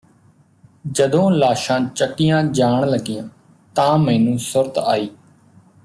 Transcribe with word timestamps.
ਜਦੋਂ 0.91 1.29
ਲਾਸ਼ਾਂ 1.31 1.79
ਚੱਕੀਆਂ 1.95 2.43
ਜਾਣ 2.43 2.87
ਲੱਗੀਆਂ 2.89 3.23
ਤਾਂ 3.75 3.97
ਮੈਨੂੰ 3.97 4.37
ਸੁਰਤ 4.39 4.79
ਆਈ 4.79 5.09